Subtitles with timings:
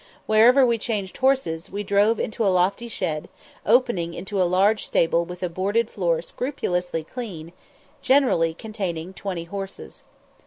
[0.25, 3.29] Wherever we changed horses, we drove into a lofty shed,
[3.67, 7.53] opening into a large stable with a boarded floor scrupulously clean,
[8.01, 10.05] generally containing twenty horses.